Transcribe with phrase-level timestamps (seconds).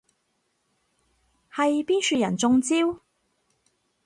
[1.53, 3.01] 係邊樹人中招？